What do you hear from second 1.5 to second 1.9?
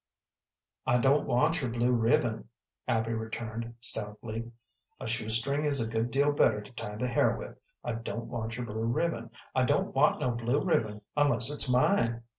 your